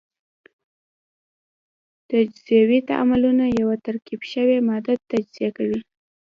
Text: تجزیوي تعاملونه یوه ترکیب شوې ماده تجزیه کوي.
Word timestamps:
تجزیوي 2.09 2.79
تعاملونه 2.89 3.45
یوه 3.59 3.75
ترکیب 3.85 4.21
شوې 4.33 4.57
ماده 4.69 4.93
تجزیه 5.09 5.49
کوي. 5.57 5.79